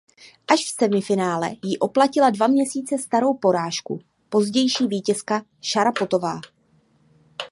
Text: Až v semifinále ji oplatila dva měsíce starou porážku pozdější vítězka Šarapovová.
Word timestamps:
Až 0.51 0.65
v 0.65 0.69
semifinále 0.79 1.55
ji 1.63 1.77
oplatila 1.77 2.29
dva 2.29 2.47
měsíce 2.47 2.97
starou 2.97 3.33
porážku 3.33 3.99
pozdější 4.29 4.87
vítězka 4.87 5.41
Šarapovová. 5.61 6.41